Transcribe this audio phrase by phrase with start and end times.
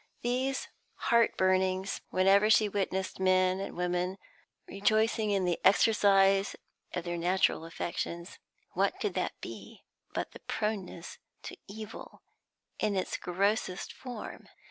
[0.23, 4.17] These heart burnings whenever she witnessed men and women
[4.67, 6.55] rejoicing in the exercise
[6.95, 8.39] of their natural affections,
[8.71, 12.23] what could that be but the proneness to evil
[12.79, 14.49] in its grossest form?